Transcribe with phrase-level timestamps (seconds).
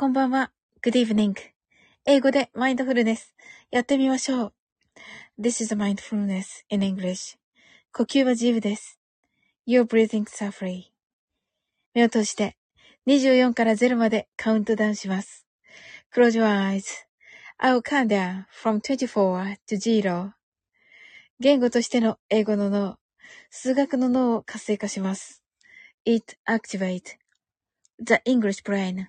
[0.00, 0.50] こんばんは。
[0.82, 1.34] Good evening.
[2.06, 3.34] 英語でマインドフルネス。
[3.70, 4.52] やってみましょう。
[5.38, 7.36] This is mindfulness in English.
[7.92, 8.98] 呼吸は自由です。
[9.68, 10.84] You're breathing are free.
[11.92, 12.56] 目を閉じて
[13.06, 15.46] 24から0までカウントダウンします。
[16.14, 16.86] Close your eyes.
[17.60, 20.30] I'll count down from 24 to 0.
[21.40, 22.96] 言語としての英語の脳、
[23.50, 25.42] 数学の脳を活性化します。
[26.06, 27.18] It activates
[27.98, 29.08] the English brain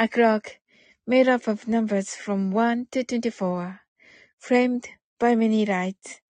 [0.00, 0.60] a clock
[1.08, 3.80] made up of numbers from 1 to 24,
[4.38, 4.86] framed
[5.18, 6.22] by many lights.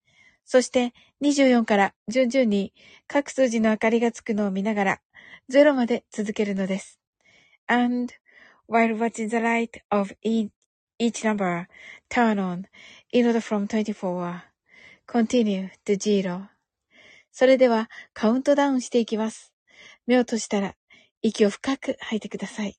[0.47, 2.73] そして24から順々に
[3.07, 5.01] 各数字の明かりがつくのを見ながら
[5.53, 6.99] 0まで続けるのです。
[7.67, 8.15] And
[8.67, 10.51] while watching the light of each
[10.99, 11.67] number
[12.09, 12.65] turn on
[13.13, 14.41] in order from 24,
[15.07, 16.47] continue to zero.
[17.31, 19.53] それではカウントダウンしていきます。
[20.07, 20.75] 目を閉じたら
[21.21, 22.79] 息を深く吐いてください。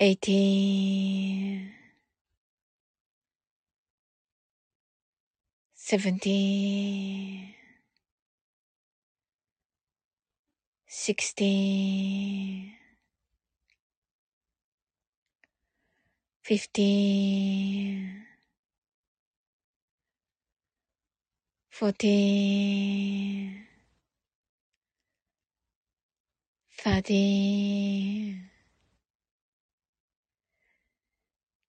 [0.00, 1.72] eighteen,
[5.74, 7.54] seventeen,
[10.86, 12.74] sixteen,
[16.42, 18.24] fifteen,
[21.70, 23.66] fourteen,
[26.78, 28.47] thirteen,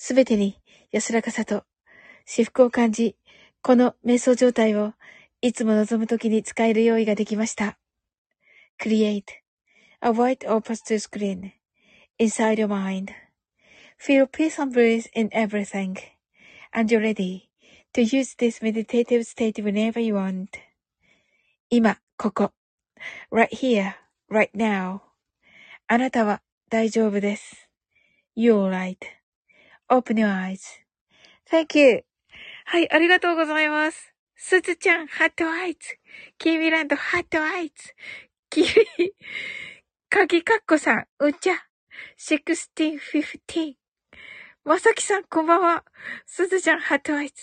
[0.00, 0.56] すべてに
[0.92, 1.64] 安らかさと
[2.24, 3.16] 至福を感じ、
[3.62, 4.92] この瞑想状態を
[5.40, 7.80] いつも望むときに使える用意ができました。
[8.80, 9.24] Create
[10.00, 11.50] a white or pastel screen
[12.16, 15.96] inside your mind.Feel peace and bliss in everything.
[16.72, 17.48] And you're ready
[17.94, 20.46] to use this meditative state whenever you want.
[21.70, 22.52] 今、ここ。
[23.32, 23.94] right here,
[24.30, 25.00] right now.
[25.88, 27.68] あなたは大丈夫です。
[28.36, 29.17] You're right.
[29.90, 32.04] Open your eyes.Thank you.
[32.66, 34.12] はい、ありがとうございます。
[34.36, 35.80] すずちゃん、ハットアイズ。
[36.36, 37.74] キーミランド、ハットアイズ。
[38.50, 38.68] キリ、
[40.10, 41.54] かぎかっこさん、うちゃ。
[42.18, 43.76] 1615。
[44.64, 45.84] まさきさん、こんばんは。
[46.26, 47.34] すずちゃん、ハットアイズ。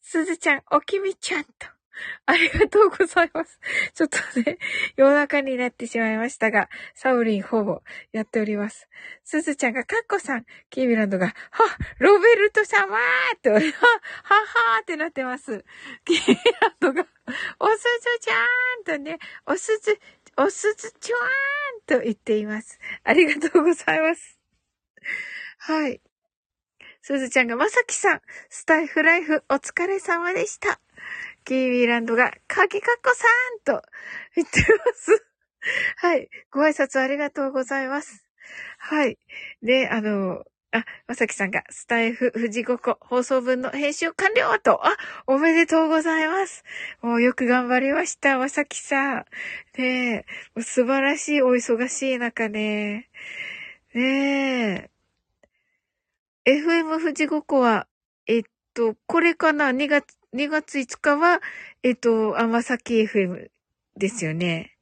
[0.00, 1.73] すずちゃん、おきみちゃんと。
[2.26, 3.58] ありがとうございます。
[3.94, 4.58] ちょっとね、
[4.96, 7.82] 夜中になってしまいましたが、サウリンほぼ
[8.12, 8.88] やっております。
[9.22, 11.34] すずちゃんが、カッコさん、キービランドが、は、
[11.98, 13.00] ロベルト様ー
[13.42, 15.64] と、は、ははーってなってます。
[16.04, 17.06] キービランドが、
[17.58, 19.98] おすずちゃーんとね、おすず、
[20.36, 22.78] おすずちゃーんと言っています。
[23.04, 24.38] ありがとうございます。
[25.58, 26.00] はい。
[27.02, 30.80] すずちゃんが、まさきさん、スタイフライフお疲れ様でした。
[31.44, 33.26] キーウィーランドが、かきかっこさ
[33.74, 33.82] んと
[34.34, 35.24] 言ってます。
[35.96, 36.28] はい。
[36.50, 38.24] ご挨拶ありがとうございます。
[38.78, 39.18] はい。
[39.62, 44.96] で、あの、あ、まさきさんが、スタイフ、富士五湖、放送分の編集完了と、あ、
[45.26, 46.64] おめでとうございます。
[47.00, 49.26] もうよく頑張りました、まさきさん。
[49.78, 50.26] ね
[50.56, 53.08] え、素晴らしいお忙しい中ね。
[53.94, 54.90] ね
[56.44, 56.50] え。
[56.60, 57.86] FM 富士五湖は、
[58.26, 58.42] えっ
[58.74, 61.40] と、これかな ?2 月、2月5日は、
[61.84, 63.50] えっと、甘崎 FM
[63.96, 64.72] ですよね。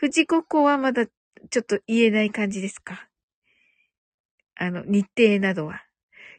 [0.00, 3.06] 富士五湖はまだちょっと言えない感じですか？
[4.56, 5.82] あの、日程などは。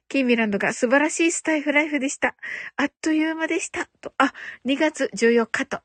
[0.07, 2.35] キーミランドが素晴らしいスタイフライフでした。
[2.75, 3.88] あっという間でした。
[4.01, 4.33] と、あ、
[4.65, 5.79] 2月14日と。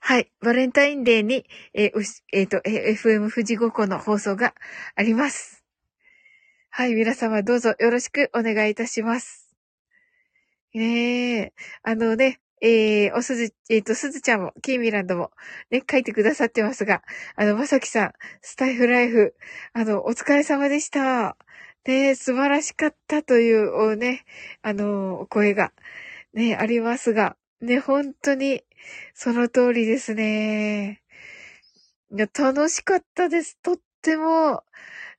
[0.00, 0.30] はい。
[0.40, 4.54] バレンタインデーに、えー、えっ、ー、と、FM 富士五湖の放送が
[4.94, 5.64] あります。
[6.70, 6.94] はい。
[6.94, 9.43] 皆様どうぞよろしくお願いいたします。
[10.74, 11.52] ねえ。
[11.84, 15.30] あのね、えー、おすず、えっ、と、すずちゃんも、キーミランドも、
[15.70, 17.02] ね、書いてくださってますが、
[17.36, 18.12] あの、まさきさん、
[18.42, 19.36] スタイフライフ、
[19.72, 21.36] あの、お疲れ様でした。
[21.86, 24.24] ね、素晴らしかったという、おね、
[24.62, 25.72] あの、お声が、
[26.32, 28.64] ね、ありますが、ね、本当に、
[29.14, 31.02] その通りですね。
[32.10, 33.58] いや、楽しかったです。
[33.62, 34.64] とっても、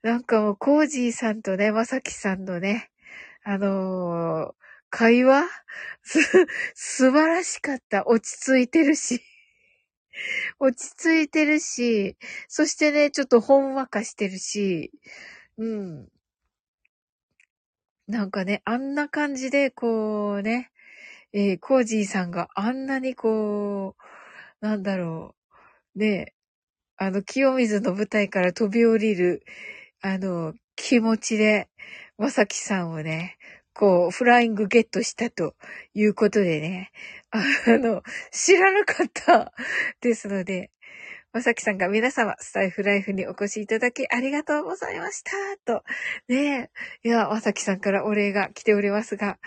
[0.03, 2.91] なんかもう、コージーさんとね、まさきさんのね、
[3.43, 4.64] あのー、
[4.95, 5.43] 会話？
[6.03, 6.21] す、
[6.73, 8.07] 素晴らしかった。
[8.07, 9.21] 落ち着いてるし。
[10.57, 12.15] 落ち着いてるし、
[12.47, 14.93] そしてね、ちょっとほんわかしてるし、
[15.57, 16.07] うん。
[18.07, 20.71] なんかね、あんな感じで、こうね、
[21.33, 25.35] えー、コージーさんがあんなにこう、なんだろ
[25.95, 26.33] う、ね、
[26.95, 29.43] あの、清水の舞台から飛び降りる、
[30.01, 31.67] あの、気持ちで、
[32.17, 33.37] まさきさんをね、
[33.75, 35.53] こう、フライングゲットしたと
[35.93, 36.91] いうことでね、
[37.31, 38.01] あの、
[38.31, 39.53] 知らなかった
[40.01, 40.71] ですので、
[41.35, 45.31] まさきさんが皆様、スタイフライフにお越しいただきありがとうございました。
[45.65, 45.83] と。
[46.29, 46.71] ね
[47.03, 47.09] え。
[47.09, 49.37] いや、まさきさんからお礼が来ておりますが。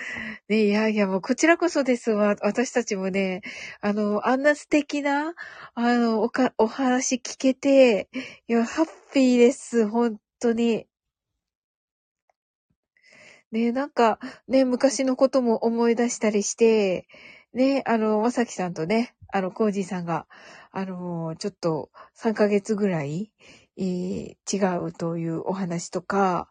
[0.51, 2.37] ねいやいや、もうこちらこそですわ。
[2.43, 3.41] 私たちもね、
[3.81, 5.33] あの、あんな素敵な、
[5.73, 8.11] あの、おか、お話聞けて、
[8.49, 9.89] いや、ハッピーです。
[9.89, 10.88] 本当に。
[13.53, 17.07] ねなんか、ね、昔のことも思い出したりして、
[17.55, 20.27] ね、あの、まさきさんとね、あの、コージーさんが、
[20.71, 23.33] あの、ちょっと3ヶ月ぐらい、
[23.77, 26.51] えー、違うというお話とか、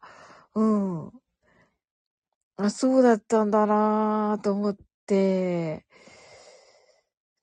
[0.56, 1.12] うん。
[2.58, 5.86] あ、そうだったんだなぁと思って、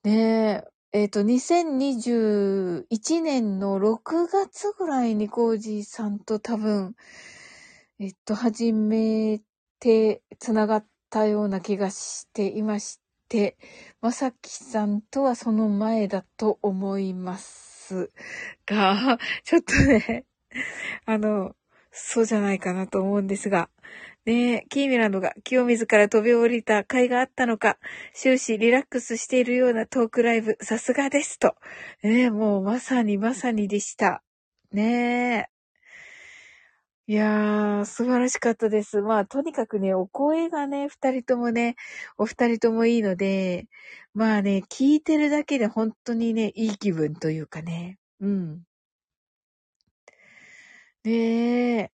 [0.03, 6.95] ねえ、えっ、ー、と、2021年の6月ぐらいにコージーさんと多分、
[7.97, 9.41] えっと、初め
[9.79, 12.99] て繋がったような気がしていまし
[13.29, 13.57] て、
[14.01, 18.11] まさきさんとはその前だと思います
[18.65, 20.25] が、 ちょっとね、
[21.05, 21.55] あの、
[21.91, 23.69] そうじゃないかなと思うんですが、
[24.25, 27.77] ねえ、キーミランドが清水から飛び降りた甲斐があったのか、
[28.13, 31.55] 終始リラックスしているようなトークライブ、さすがですと。
[32.03, 34.21] ねえ、もうまさにまさにでした。
[34.73, 35.54] ねえ。
[37.07, 39.01] いやー、素晴らしかったです。
[39.01, 41.75] まあ、とにかくね、お声がね、二人ともね、
[42.17, 43.67] お二人ともいいので、
[44.15, 47.99] まあね、聞いてるだけで本当にね、いい気分というかね。
[48.21, 48.63] うん。
[51.03, 51.91] ねえ、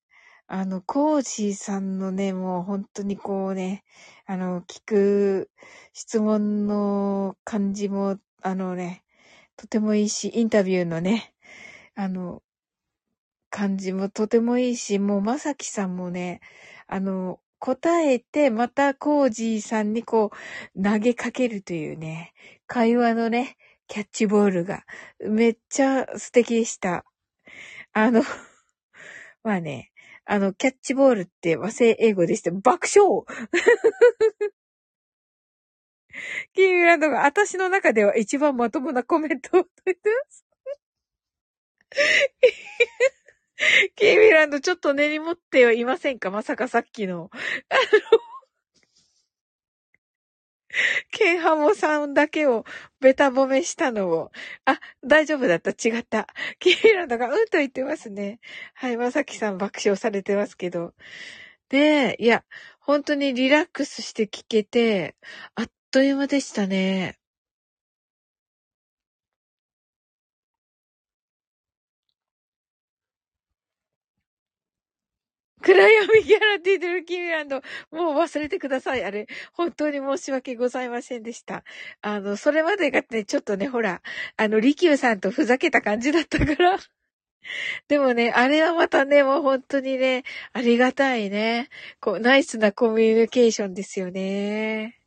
[0.48, 3.84] あの、コージーさんのね、もう本当にこうね、
[4.26, 5.50] あの、聞く
[5.94, 9.04] 質問の感じも、あのね、
[9.58, 11.34] とてもいいし、インタビューのね、
[11.96, 12.42] あの、
[13.52, 16.42] 感じもとてもいいし、もうまさきさんもね、
[16.88, 20.32] あの、答えて、またコージーさんにこ
[20.76, 22.34] う、投げかけるというね、
[22.66, 24.84] 会話のね、キャッチボールが、
[25.20, 27.06] めっちゃ素敵でした。
[27.94, 28.24] あの、
[29.44, 29.92] まあね、
[30.26, 33.26] あの、キャッチボールって和製英語でして、爆笑
[36.54, 40.46] キーミランドが私の中では一番まともなコメントを言ってます。
[43.96, 46.32] キーミランドちょっと根に持ってはいませんか？
[46.32, 47.30] まさかさっきの。
[47.70, 48.20] あの、
[51.12, 52.66] ケンハモさんだけを
[53.02, 54.32] ベタ褒めしたのを。
[54.66, 55.72] あ、大丈夫だった。
[55.72, 56.28] 違った。
[56.60, 58.40] キーミランドがうんと言ってますね。
[58.74, 60.94] はい、まさきさん爆笑されてますけど。
[61.70, 62.46] で、いや、
[62.82, 65.16] 本当にリラックスして聞けて、
[65.56, 67.18] あっという間でしたね。
[75.74, 77.62] 暗闇キャラって言ってるキミランド、
[77.92, 79.04] もう忘れてください。
[79.04, 81.64] あれ、本当に申し訳ございませんでした。
[82.02, 84.02] あの、それまでがね、ちょっとね、ほら、
[84.38, 86.78] あの、リキューさんとふざけた感じだったから。
[87.88, 90.24] でもね、あれはまたね、もう本当にね、
[90.54, 91.70] ありがたいね。
[92.00, 94.98] こう、ナイスなコミュニケーションですよね。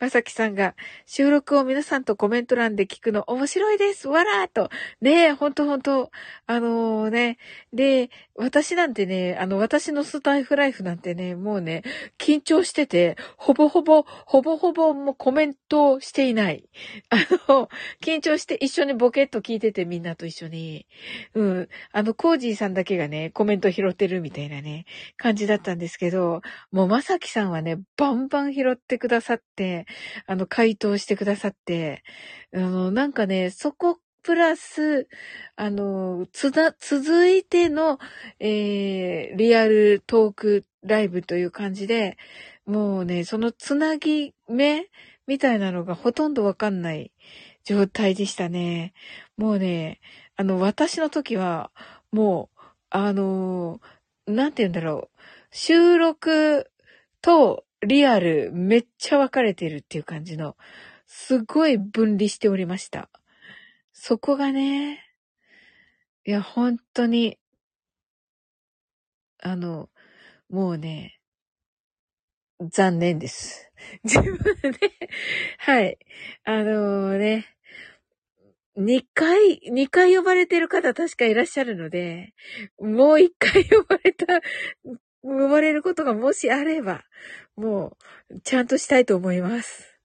[0.00, 0.76] まさきさんが、
[1.06, 4.70] 収録を皆さんとコメント欄で聞くの面白いですわらーと。
[5.00, 6.12] ねえ、ほんとほんと。
[6.46, 7.38] あのー、ね。
[7.72, 11.82] で、私なんてね、あの、私のスタイフライフなんてね、もうね、
[12.18, 16.68] 緊張してて、ほぼほぼ、ほぼほぼもうコメントしていない。
[17.10, 17.16] あ
[17.48, 17.68] の、
[18.00, 20.86] 緊張して一緒にボケっと聞いててみんなと一緒に。
[21.34, 21.68] うん。
[21.90, 24.84] あの、コージーさんだけがね、コメント拾ってるみたいなね、
[25.16, 26.40] 感じだったんですけど、
[26.70, 29.86] もうまさきさんはね、バンバン拾ってくださって、
[30.26, 32.04] あの、回答してくださって、
[32.54, 35.08] あの、なんかね、そこプラス、
[35.56, 37.98] あの、つだ、続いての、
[38.40, 42.16] えー、リアルトークライブという感じで、
[42.66, 44.86] もうね、そのつなぎ目
[45.26, 47.12] みたいなのがほとんどわかんない
[47.64, 48.92] 状態でしたね。
[49.36, 50.00] もうね、
[50.36, 51.70] あの、私の時は、
[52.12, 52.60] もう、
[52.90, 53.80] あの、
[54.26, 55.18] なんて言うんだろう。
[55.50, 56.70] 収録
[57.22, 60.56] とリアルめっちゃ分かれてるっていう感じの、
[61.06, 63.08] すごい分離しておりました。
[64.00, 65.04] そこがね、
[66.24, 67.36] いや、本当に、
[69.42, 69.90] あの、
[70.48, 71.18] もうね、
[72.60, 73.72] 残念です。
[74.04, 74.38] 自分
[74.72, 74.78] で、
[75.58, 75.98] はい。
[76.44, 77.46] あのー、ね、
[78.76, 82.34] 2回、2回呼ばれてる方確かいらっしゃるので、
[82.78, 84.40] もう1回呼ばれた
[85.22, 87.02] 呼ばれることがもしあれば、
[87.56, 87.96] も
[88.30, 89.98] う、ちゃんとしたいと思います。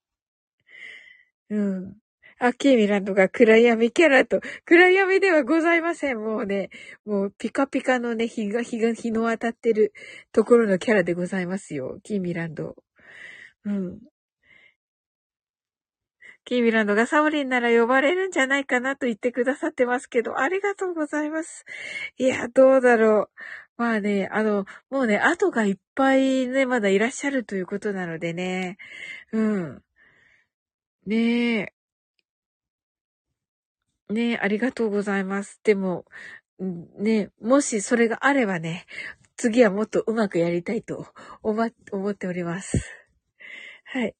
[1.49, 2.02] うん。
[2.39, 6.19] アキーミランドが暗闇キャラと、暗闇ではございません。
[6.19, 6.69] もうね、
[7.05, 9.93] もうピカピカのね、日が、日が、日の当たってる
[10.31, 11.99] ところのキャラでございますよ。
[12.03, 12.75] キーミランド。
[13.65, 13.99] うん。
[16.45, 21.65] キーミランドがサオリンなら呼ばれるんじゃないかなと言ってくださってますけど、ありがとうございます。
[22.17, 23.29] いや、どうだろう。
[23.77, 28.77] まあね、あの、もうね、後がいっぱいね、まだいらっしゃるということなのでね。
[29.31, 29.83] うん。
[31.05, 31.73] ねえ。
[34.13, 35.59] ね、ありがとうございます。
[35.63, 36.05] でも、
[36.97, 38.85] ねもしそれがあればね、
[39.35, 41.07] 次はもっとうまくやりたいと
[41.41, 41.65] 思
[42.09, 42.77] っております。
[43.85, 44.15] はい。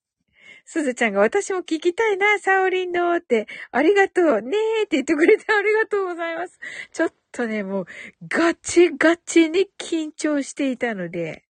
[0.66, 6.60] すずちゃんが私も聞きたいな、サオリンのって、ありがとう、ねーって言ってくれてありがとうございます。
[6.92, 7.86] ちょっとね、もう、
[8.30, 11.44] ガチガチに緊張していたので、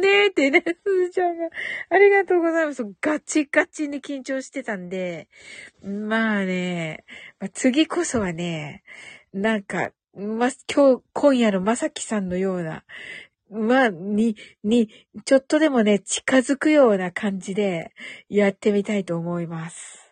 [0.00, 0.74] ねーってね、す
[1.06, 1.48] ずちゃんが、
[1.90, 2.84] ありがとうございます。
[3.00, 5.28] ガチガチに緊張してたんで、
[5.82, 7.04] まあね、
[7.40, 8.82] まあ、次こそはね、
[9.32, 12.84] なんか、ま、今日、今夜のまさきさんのような、
[13.50, 14.88] まあ、に、に、
[15.24, 17.92] ちょっとでもね、近づくような感じで
[18.28, 20.02] やってみたいと思います。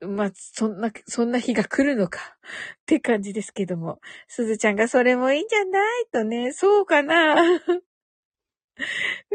[0.00, 3.98] まあ、そんな、そんな日が来るのかって感じですけども。
[4.28, 6.06] すずちゃんがそれもいいんじゃない？
[6.12, 7.34] とね、そうかな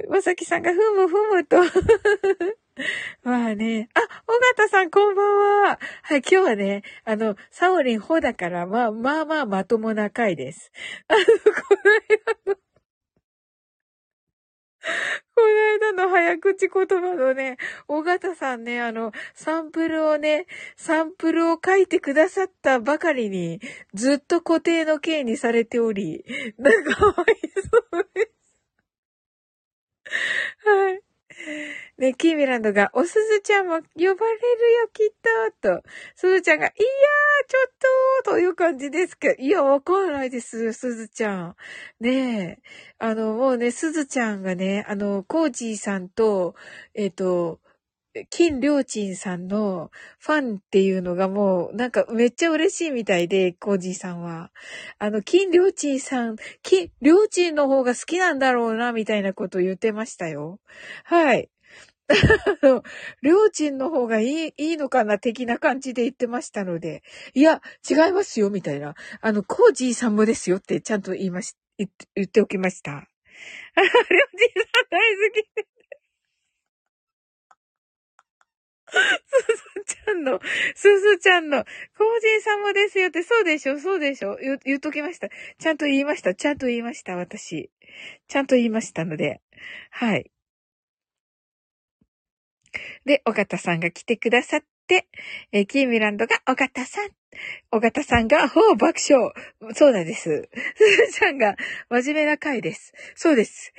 [0.09, 1.57] まさきさんがふむふむと
[3.23, 3.89] まあね。
[3.93, 5.25] あ、尾形さんこんばん
[5.67, 5.79] は。
[6.01, 10.71] はい、今日はね、あの、サオリンホだから、まあ、まあまあまともな回です。
[11.07, 11.29] あの、こ
[11.83, 11.91] の
[12.45, 12.57] 間の
[15.35, 17.57] この間の早口言葉のね、
[17.87, 20.45] 尾形さんね、あの、サンプルをね、
[20.75, 23.59] サンプルを書いてくださったばかりに、
[23.93, 26.25] ずっと固定の形にされており、
[26.57, 27.15] なんかかわい
[27.91, 28.42] そうです。
[30.65, 31.01] はい。
[31.97, 34.15] ね、キーミランドが、おすずちゃんも呼ばれるよ、
[34.93, 35.07] きっ
[35.61, 35.83] と、と。
[36.15, 36.77] すずちゃんが、いやー、
[37.47, 37.71] ちょっ
[38.23, 41.55] と、という感じですけど、いや、わかんないです、すずちゃん。
[41.99, 42.59] ねえ。
[42.99, 46.55] あの、もうね、すずちゃんがね、あの、コージーさんと、
[46.93, 47.59] えっ、ー、と、
[48.29, 49.89] 金良鎮さんの
[50.19, 54.51] ファンっていうのがもうなんかめっちゃ嬉しいみたいで、コージーさんは。
[54.99, 60.59] あの、金良鎮さん、金、良鎮の方が好きなんだろうな、みたいなこと言ってましたよ。
[61.05, 61.49] はい。
[62.63, 62.83] あの、
[63.21, 67.01] りょうちんの方がいい、いいのかな的な感じで言ってましたので、
[67.33, 68.95] いや、違いますよ、みたいな。
[69.21, 72.91] あの、コージーさんもですよってちゃんと言いまし、言って、おきました。
[72.91, 75.82] りょうちんさん大好き。
[78.93, 80.39] すずちゃんの、
[80.75, 85.29] すずちゃんの、コージーさんもですよって、そうでしょ、そうでしょ、言、言っときました。
[85.57, 87.71] ちゃんと言いました、ちゃんと言いました、私。
[88.27, 89.41] ちゃんと言いましたので。
[89.91, 90.31] はい。
[93.05, 95.07] で、尾形さんが来てくださって。
[95.51, 97.09] えー、キーミランドが尾形さん。
[97.71, 99.31] 尾形さんが、ほう、爆笑。
[99.73, 100.49] そうなんです。
[100.75, 101.55] すずちゃんが、
[101.89, 102.93] 真面目な回です。
[103.15, 103.73] そうです。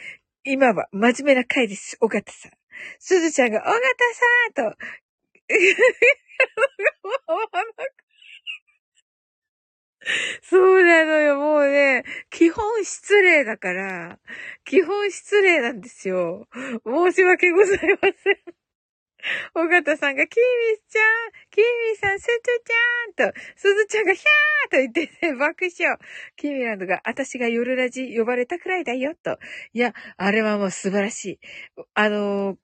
[0.45, 1.97] 今は、真面目な回です。
[2.01, 2.53] 尾形さん。
[2.99, 3.75] すずちゃんが、尾形
[4.55, 4.77] さんと、
[10.43, 14.19] そうなのよ、もうね、基本失礼だから、
[14.65, 16.49] 基本失礼なんですよ。
[16.87, 17.85] 申し訳ございま
[18.17, 18.39] せん。
[19.55, 21.05] 尾形さんが、キーミスちゃん、
[21.51, 25.99] キーミさん、スーちゃんと、すずちゃんが、ヒャーと言ってね、爆笑。
[26.37, 29.39] キーミランドが、私が夜ラジ呼ばれたくらいだよ、と。
[29.73, 31.39] いや、あれはもう素晴らしい。
[31.95, 32.57] あのー、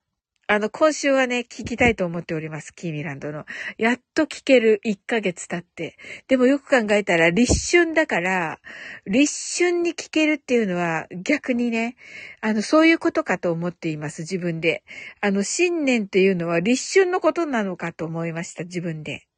[0.52, 2.75] あの、今週はね、聞きたいと思っております。
[2.75, 3.45] キーミランドの。
[3.78, 5.97] やっと聞ける1ヶ月経って。
[6.26, 8.59] でもよく考えたら、立春だから、
[9.07, 11.95] 立春に聞けるっていうのは逆にね、
[12.40, 14.23] あの、そういうことかと思っています。
[14.23, 14.83] 自分で。
[15.21, 18.64] あの、新年っていうのは立春のことなのかと思いました。
[18.64, 19.28] 自分で。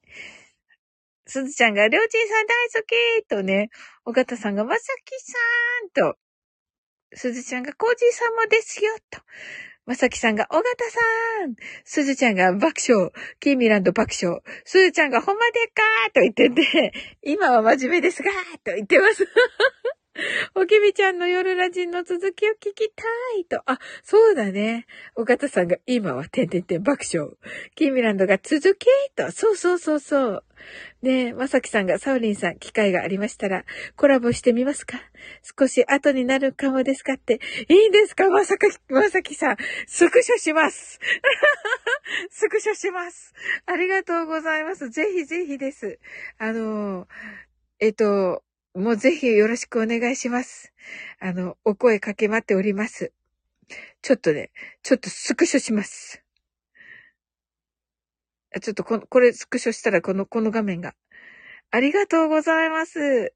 [1.26, 2.82] すずちゃんが、りょうちんさん大好
[3.20, 3.68] きとね、
[4.06, 6.16] おかたさんが、まさきさんと、
[7.12, 9.20] すずちゃんが、こうじさんもですよと。
[9.84, 11.00] まさきさんが、尾形さ
[11.46, 13.10] んすずちゃんが爆笑。
[13.40, 14.40] キーミランド爆笑。
[14.64, 18.34] すずちゃんがほんまでっかーと言ってて、今は真面目ですがー
[18.64, 19.26] と言ってます。
[20.54, 23.02] おきみちゃんの夜ラジンの続きを聞きた
[23.38, 23.62] いと。
[23.66, 24.86] あ、そうだね。
[25.16, 27.30] おかたさんが今はてんてんてん爆笑。
[27.74, 28.86] キーミランドが続き
[29.16, 29.32] と。
[29.32, 30.44] そうそうそうそう。
[31.02, 33.64] ねえ、まさきさんがサウリンさん、機会がありましたら、
[33.96, 35.00] コラボしてみますか？
[35.58, 37.40] 少し後になるかもですかって。
[37.68, 38.28] いいんですか？
[38.30, 39.56] まさか、まさきさん。
[39.88, 41.00] スクショします。
[42.30, 43.34] スクショします。
[43.66, 44.90] ありがとうございます。
[44.90, 45.98] ぜひぜひです。
[46.38, 47.08] あの、
[47.80, 48.44] えっと、
[48.74, 50.72] もうぜひよろしくお願いします。
[51.18, 53.12] あの、お声かけ待っております。
[54.02, 54.52] ちょっとね、
[54.84, 56.21] ちょっとスクショします。
[58.60, 60.94] ちょっとこ、これスクショしたらこの、この画面が。
[61.70, 63.32] ありがとうございます。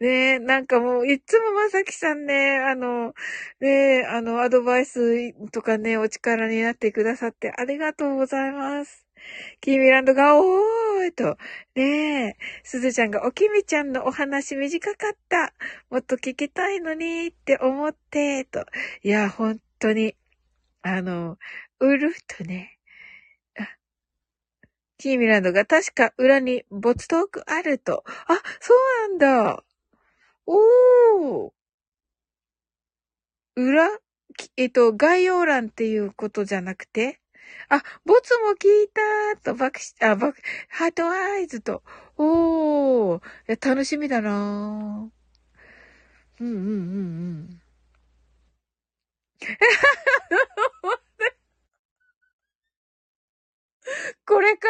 [0.00, 3.14] ねえ、なんかもう、いつもまさきさんね、あの、
[3.60, 9.06] ねえ、あの、アドバイスとかね、お力になってくださってありがとうございます。
[9.60, 11.36] キーミランドが、おーいと、
[11.74, 15.54] ねえ、すずちゃんが、おきみちゃんのお話短かった。
[15.90, 18.64] もっと聞きたいのにって思って、と。
[19.02, 20.16] いや、本当に、
[20.82, 21.38] あの、
[21.80, 22.73] うるっとね、
[25.04, 28.04] キーミランドが確か裏にボツトークあると。
[28.26, 29.62] あ、そうなんだ。
[30.46, 31.52] おー。
[33.54, 33.90] 裏
[34.56, 37.20] えっと、概要欄っていうことじゃなくて？
[37.68, 40.40] あ、ボツも聞いたと、バクシ、あ、バク、
[40.70, 41.82] ハートアイズと。
[42.16, 43.18] おー。
[43.18, 45.10] いや、楽しみだな
[46.40, 46.70] うんうんうんう
[47.42, 47.60] ん。
[54.26, 54.68] これか。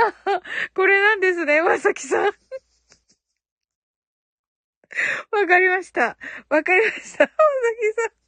[0.74, 2.24] これなんですね、まさきさん。
[2.24, 2.33] わ
[5.46, 6.16] かりました。
[6.48, 7.24] わかりました。
[7.24, 7.35] まさ
[7.81, 8.24] きさん。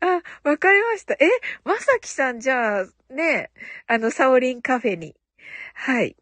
[0.00, 1.14] あ、わかりました。
[1.14, 1.28] え、
[1.64, 3.50] まさきさん、じゃあ、ね、
[3.86, 5.16] あの、サオリンカフェに。
[5.74, 6.16] はい。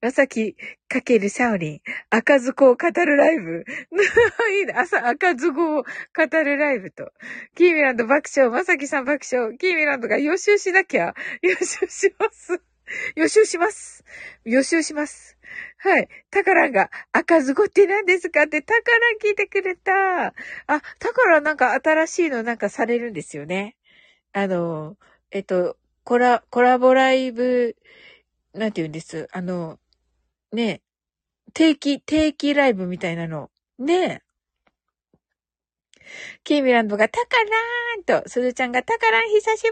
[0.00, 0.56] まさき
[0.88, 3.64] かけるシャオリン、赤ずこを語るライブ。
[4.58, 4.74] いいね。
[4.76, 7.12] 朝、赤ずこを語るライブと。
[7.54, 9.56] キーミランド爆笑、まさきさん爆笑。
[9.58, 11.14] キーミランドが予習しなきゃ。
[11.42, 12.60] 予習します。
[13.16, 14.04] 予習します。
[14.44, 15.38] 予習します。
[15.78, 16.08] はい。
[16.30, 19.92] タカランが、赤ずこって何ですかってタカラン聞いてくれた。
[20.26, 20.32] あ、
[20.98, 23.76] タカランなんか新しいのなんかされるんですよね。
[24.32, 24.96] あの、
[25.30, 27.76] えっと、コラ、コラボライブ、
[28.54, 29.28] なんて言うんです。
[29.32, 29.78] あの、
[30.52, 30.80] ね
[31.52, 33.50] 定期、定期ライブみたいなの。
[33.78, 34.22] ね
[36.44, 39.68] キーミランドがタカラーンと、すずちゃんがタカラン久しぶ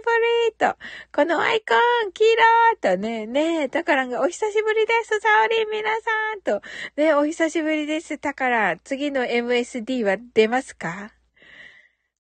[0.49, 0.77] りと、
[1.15, 1.75] このアイコ
[2.09, 2.25] ン、キ
[2.83, 6.63] ラーとね、ねタカランがお久しぶりです、サオリン皆さんと、
[6.97, 8.81] ねお久しぶりです、タカラン。
[8.85, 11.13] 次の MSD は出ますか？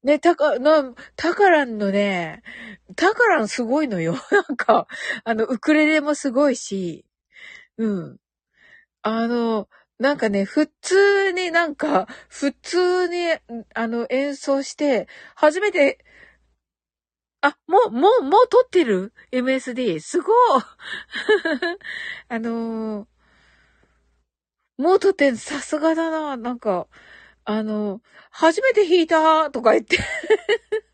[0.03, 2.43] ね、タカ、な、タカランのね、
[2.97, 4.15] タカランすごいのよ。
[4.33, 4.87] なんか、
[5.25, 7.05] あの、ウクレレもすごいし、
[7.79, 8.19] うん。
[9.03, 13.17] あの、なんかね、普通になんか、普通に、
[13.75, 16.05] あの、演奏して、初めて、
[17.41, 20.01] あ、もう、もう、もう撮ってる ?MSD。
[20.01, 20.37] すごい
[22.29, 23.07] あのー、
[24.79, 26.37] もう撮ってん、さすがだな。
[26.37, 26.89] なんか、
[27.45, 28.01] あの、
[28.31, 29.99] 初めて弾いたとか言って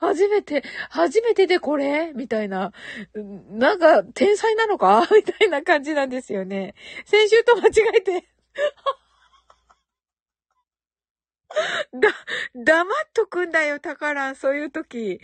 [0.00, 2.12] 初めて、初めてでこれ？
[2.14, 2.72] みたいな。
[3.14, 5.06] なんか、天才なのか？
[5.14, 6.74] みたいな感じなんですよね。
[7.04, 8.28] 先週と間違えて
[11.94, 12.08] だ、
[12.54, 15.20] 黙っとくんだよ、タカラン、そういう時。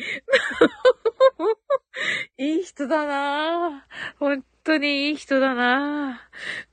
[2.39, 4.17] いい人だなぁ。
[4.19, 6.21] 本当にいい人だな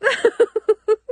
[0.02, 1.05] ぁ。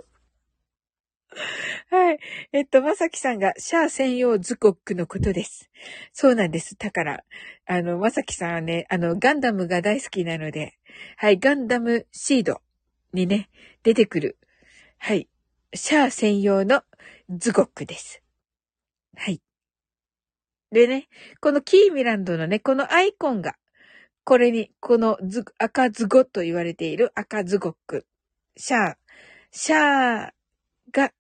[1.90, 2.20] はい。
[2.52, 5.70] えっと、まさきさんが、シャア専用ズコックのことです。
[6.12, 6.76] そうなんです。
[6.78, 7.24] だから、
[7.66, 10.78] あの、まさきさんはね、あの、ガンダムが大好きなので、
[11.18, 12.62] はい、ガンダムシード
[13.14, 13.50] にね、
[13.84, 14.38] 出てくる、
[14.98, 15.28] はい、
[15.74, 16.84] シャア専用の
[17.30, 18.22] ズコックです。
[19.16, 19.42] はい。
[20.72, 21.08] でね、
[21.40, 23.56] このキーミランドのね、このアイコンが、
[24.24, 28.08] これに、このズ、赤ズゴと言われている赤ズゴック。
[28.56, 28.96] シャー、
[29.52, 30.32] シャー
[30.92, 31.12] が、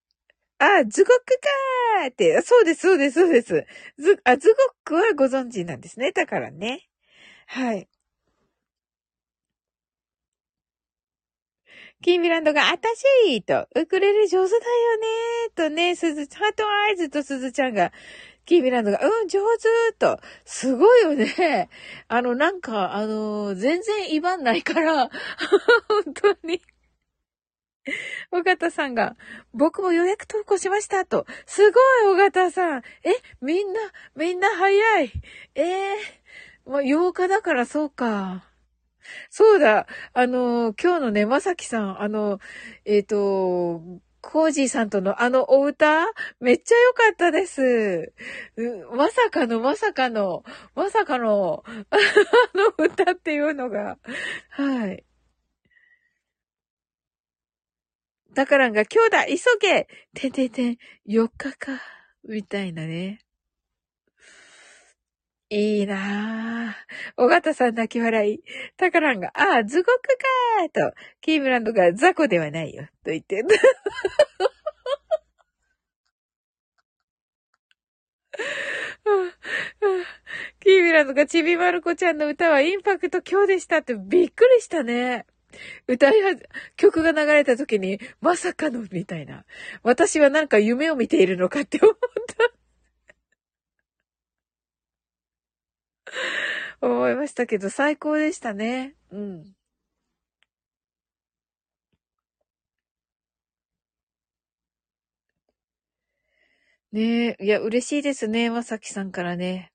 [0.65, 3.65] あ、ズゴックかーって、そうです、そうです、そうです。
[3.97, 6.11] ズ、あ、ズゴックはご存知なんですね。
[6.11, 6.87] だからね。
[7.47, 7.87] はい。
[12.01, 14.61] キーミランドが、あたしーと、ウクレレ上手だよ
[14.99, 17.91] ねーとね、すず、ハートアイズとすずちゃんが、
[18.45, 21.69] キーミランドが、うん、上手と、すごいよね。
[22.09, 25.09] あの、なんか、あの、全然威張んないから、
[25.87, 26.61] 本当に。
[28.31, 29.15] 尾形さんが、
[29.53, 31.25] 僕も予約投稿しましたと。
[31.45, 32.83] すごい、尾形さん。
[33.03, 33.79] え、みんな、
[34.15, 35.11] みんな早い。
[35.55, 38.45] ええー、もう8日だからそうか。
[39.29, 42.39] そうだ、あの、今日のね、まさきさん、あの、
[42.85, 43.81] えっ、と、
[44.21, 46.05] コージーさんとのあのお歌
[46.39, 48.13] めっちゃ良かったです。
[48.95, 51.97] まさかの、まさかの、まさかの、 あ
[52.55, 53.97] の歌っていうのが、
[54.49, 55.03] はい。
[58.33, 61.79] だからが、今日だ急げててて、4日か、
[62.27, 63.19] みたいなね。
[65.49, 66.73] いいなぁ。
[67.17, 68.39] 尾形さん泣き笑い。
[68.75, 69.91] タカランが、ああ、ズゴク
[70.71, 72.85] かーと、キームランドがザコではないよ。
[73.03, 73.43] と言って。
[80.59, 85.27] キーミランドがちびまる子ちゃんの歌はインパクト強でしたってびっくりしたね。
[85.87, 86.35] 歌いは、
[86.77, 89.45] 曲が流れた時に、まさかの、みたいな。
[89.83, 92.53] 私はなんか夢を見ているのかって思った。
[96.81, 98.95] 思いましたけど、最高でしたね。
[99.11, 99.55] うん。
[106.91, 109.71] ねえ、いや、嬉しいですね、まさきさんからね。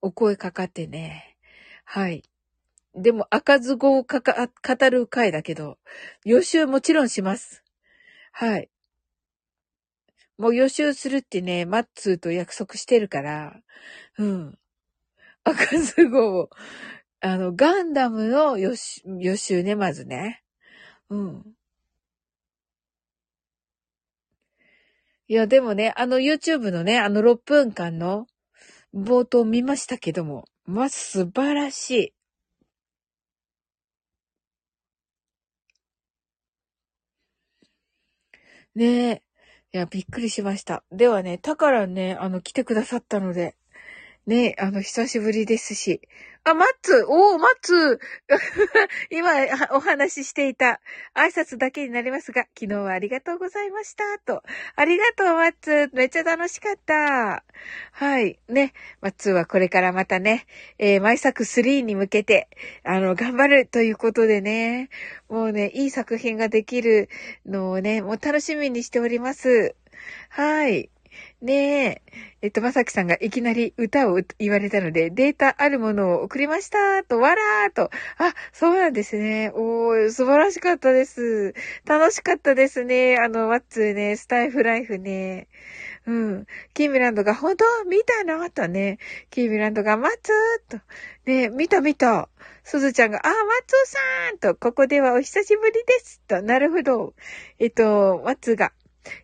[0.00, 1.36] お声かかってね。
[1.84, 2.22] はい。
[3.02, 5.78] でも、赤ず語をかか、語る回だけど、
[6.24, 7.62] 予習もちろんします。
[8.32, 8.70] はい。
[10.36, 13.60] もう予習するってね、マッツーと約束してるから、
[14.18, 14.58] うん。
[15.44, 16.50] 赤ず語を、
[17.20, 20.42] あの、ガンダムの予習、予習ね、まずね。
[21.10, 21.44] うん。
[25.28, 28.26] いや、でもね、あの YouTube のね、あの6分間の
[28.94, 32.17] 冒頭見ましたけども、まあ、素晴らしい。
[38.78, 39.22] ねえ。
[39.74, 40.84] いや、びっくりしました。
[40.92, 43.56] ではね、たからね、あの、来てくださったので、
[44.28, 46.02] ね、あの、久しぶりですし。
[46.44, 47.98] あ、マッツおー、マッツ
[49.10, 49.30] 今、
[49.72, 50.82] お話ししていた
[51.14, 54.18] 挨拶だけになりますが、昨日はありがとうございました。
[54.18, 54.42] と。
[54.76, 57.42] ありがとう、マッツめっちゃ楽しかった。
[57.92, 58.38] はい。
[58.50, 58.74] ね。
[59.00, 60.44] マッツはこれからまたね、
[60.78, 62.48] えー、毎作3に向けて、
[62.82, 64.90] あの、頑張るということでね、
[65.30, 67.08] もうね、いい作品ができる
[67.46, 69.74] のをね、もう楽しみにしております。
[70.28, 70.90] はい。
[71.40, 72.02] ねえ。
[72.42, 77.90] えっと、まさきさんがいきなり歌を言われたので、データあるものを送りましたと、わらーと。
[78.18, 79.52] あ、そうなんですね。
[79.54, 81.54] おー、素晴らしかったです。
[81.86, 83.18] 楽しかったですね。
[83.18, 85.46] あの、ワッツーね、スタイフライフね。
[86.06, 86.46] うん。
[86.74, 87.64] キーミランドが、本当？
[87.84, 88.98] 見たのとね。
[89.30, 90.80] キーミランドが、マッツーと。
[91.26, 92.28] ね見た見た。
[92.64, 96.20] すずちゃんが、あ、マッツーさんと、ここではお久しぶりです。
[96.26, 97.14] と、なるほど。
[97.60, 98.72] えっと、マッツーが、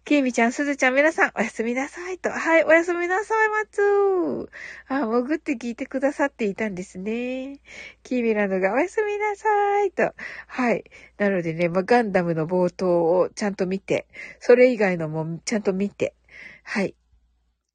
[0.04, 2.30] きーみちゃん、すずちゃん、皆さん、おやすみなさいと。
[2.30, 4.48] はい、おやすみなさい、まつー。
[4.88, 7.60] あ、潜って聞いてくださっていたんですね。
[8.02, 10.14] キーミランドが、おやすみなさいと。
[10.46, 10.84] はい。
[11.18, 14.06] なのでね、まあ、ガンダムの冒頭をちゃんと見て、
[14.40, 16.14] それ以外のもちゃんと見て、
[16.62, 16.94] はい。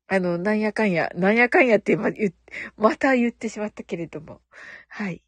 [0.08, 2.10] あの、なんやかんや、なんやかんやってま、
[2.78, 4.42] また言ってしまったけれども、
[4.88, 5.22] はい。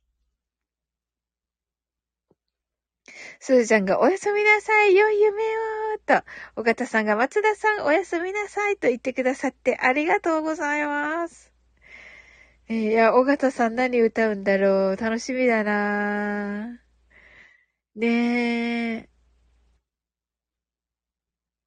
[3.43, 6.23] すずちゃんがおやすみなさい、良い夢をと、
[6.57, 11.51] 尾形さんが松田さんおやすみなさいと言ってくださってありがとうございます。
[12.69, 16.67] いや、尾形さん何歌うんだろう楽しみだな
[17.95, 19.09] ねえ。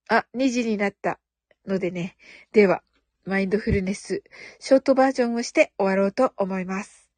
[0.08, 1.18] あ、2時になった
[1.66, 2.16] のでね。
[2.52, 2.84] では、
[3.24, 4.22] マインドフルネス、
[4.60, 7.10] ショートバージョンをして終わろうと思います。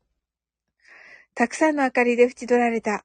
[1.35, 3.05] たくさんの明かりで縁取られた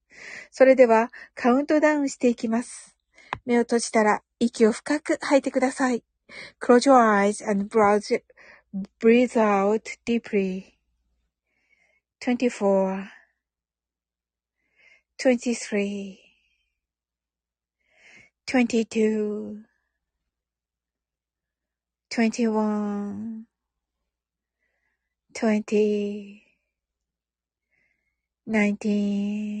[0.51, 2.95] それではカウントダウンしていきます。
[3.45, 6.03] 目を閉じたら息を深く吐いてください。
[6.61, 7.65] Close your eyes and
[8.99, 10.77] breathe out deeply.
[12.19, 13.09] 24
[15.17, 16.19] 23
[18.45, 19.71] 22
[22.11, 23.45] twenty-one,
[25.33, 26.43] twenty,
[28.45, 29.60] nineteen,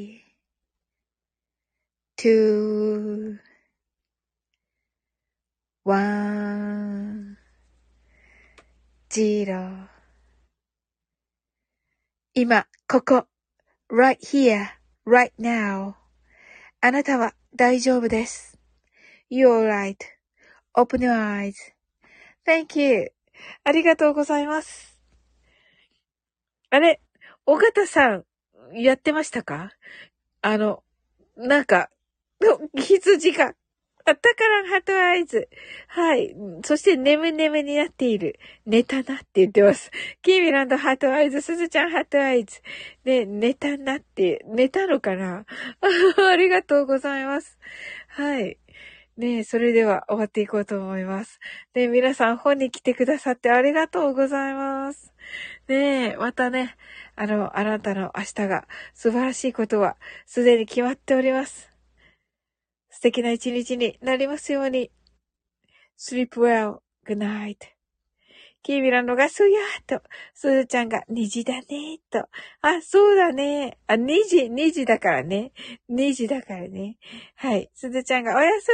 [2.21, 3.39] two,
[5.83, 7.35] one,
[9.09, 9.87] zero
[12.35, 13.25] 今、ここ、
[13.89, 14.67] right here,
[15.07, 15.95] right now
[16.79, 18.59] あなたは大丈夫です。
[19.31, 19.95] You're right.
[20.77, 21.51] Open your
[22.45, 23.11] eyes.Thank you.
[23.63, 25.01] ありがとうございます。
[26.69, 27.01] あれ、
[27.47, 28.25] 尾形さん、
[28.75, 29.71] やってましたか
[30.43, 30.83] あの、
[31.35, 31.89] なんか、
[32.41, 33.53] の羊が、
[34.03, 35.47] あったからハートアイズ。
[35.87, 36.35] はい。
[36.63, 38.39] そして、眠眠になっている。
[38.65, 39.91] 寝たなって言ってます。
[40.23, 42.61] キーミランド heart eyes、すずちゃん heart eyes。
[43.03, 45.45] で、寝たなって、寝たのかな？
[46.31, 47.59] ありがとうございます。
[48.07, 48.57] はい。
[49.17, 51.39] ねそれでは終わっていこうと思います。
[51.75, 55.13] ね皆さん本に来てくださってありがとうございます。
[55.67, 56.75] ねまたね、
[57.15, 61.70] あの、あなたの明日が素晴らしいことはすでに決まっております。
[63.01, 64.91] 素敵な一日になりますように。
[65.97, 67.55] sleep well, good night.
[68.61, 70.03] キービラのがすやーと、
[70.35, 72.29] すずちゃんが虹だねーと。
[72.61, 75.51] あ、そうだねーあ、虹、虹だからね。
[75.89, 76.99] 虹だからね。
[77.37, 77.71] はい。
[77.73, 78.67] すずちゃんがおやす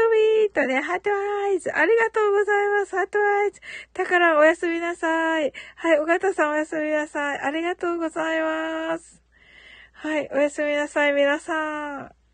[0.44, 1.72] みーとね、 heart eyes。
[1.74, 2.98] ありがとうございます。
[2.98, 3.62] heart eyes。
[3.94, 5.54] だからおやすみなさい。
[5.78, 6.00] はい。
[6.02, 7.40] 尾形さんおやすみなさい。
[7.40, 9.24] ありがとうございます。
[9.94, 10.30] はい。
[10.34, 12.27] おやすみなさい、皆さん。